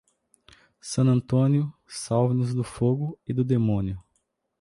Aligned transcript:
San 0.81 1.07
Antonio, 1.11 1.71
salve-nos 1.87 2.55
do 2.55 2.63
fogo 2.63 3.19
e 3.27 3.31
do 3.31 3.43
demônio. 3.43 4.01